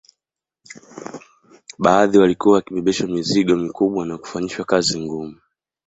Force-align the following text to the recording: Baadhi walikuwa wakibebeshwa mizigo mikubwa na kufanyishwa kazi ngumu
Baadhi 1.79 2.17
walikuwa 2.17 2.55
wakibebeshwa 2.55 3.07
mizigo 3.07 3.55
mikubwa 3.55 4.05
na 4.05 4.17
kufanyishwa 4.17 4.65
kazi 4.65 4.99
ngumu 5.01 5.37